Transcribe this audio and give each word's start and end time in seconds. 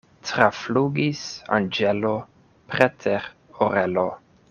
Traflugis 0.27 1.21
anĝelo 1.59 2.17
preter 2.73 3.33
orelo. 3.69 4.13